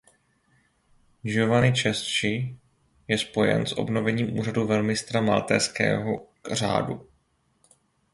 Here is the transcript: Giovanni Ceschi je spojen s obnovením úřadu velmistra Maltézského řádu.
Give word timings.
Giovanni 1.25 1.75
Ceschi 1.79 2.33
je 3.07 3.17
spojen 3.17 3.65
s 3.65 3.73
obnovením 3.77 4.39
úřadu 4.39 4.67
velmistra 4.67 5.21
Maltézského 5.21 6.27
řádu. 6.51 7.09